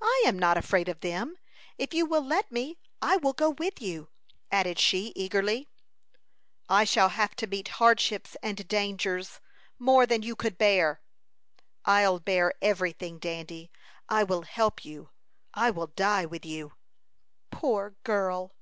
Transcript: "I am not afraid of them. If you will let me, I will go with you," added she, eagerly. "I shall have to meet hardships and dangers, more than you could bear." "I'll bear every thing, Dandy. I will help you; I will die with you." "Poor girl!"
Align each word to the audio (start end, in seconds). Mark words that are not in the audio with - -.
"I 0.00 0.22
am 0.24 0.38
not 0.38 0.56
afraid 0.56 0.88
of 0.88 1.00
them. 1.00 1.36
If 1.76 1.92
you 1.92 2.06
will 2.06 2.24
let 2.24 2.50
me, 2.50 2.78
I 3.02 3.18
will 3.18 3.34
go 3.34 3.50
with 3.50 3.78
you," 3.82 4.08
added 4.50 4.78
she, 4.78 5.12
eagerly. 5.14 5.68
"I 6.70 6.84
shall 6.84 7.10
have 7.10 7.36
to 7.36 7.46
meet 7.46 7.68
hardships 7.76 8.38
and 8.42 8.66
dangers, 8.66 9.38
more 9.78 10.06
than 10.06 10.22
you 10.22 10.34
could 10.34 10.56
bear." 10.56 11.02
"I'll 11.84 12.20
bear 12.20 12.54
every 12.62 12.92
thing, 12.92 13.18
Dandy. 13.18 13.70
I 14.08 14.24
will 14.24 14.44
help 14.44 14.82
you; 14.82 15.10
I 15.52 15.70
will 15.70 15.88
die 15.88 16.24
with 16.24 16.46
you." 16.46 16.72
"Poor 17.50 17.96
girl!" 18.02 18.54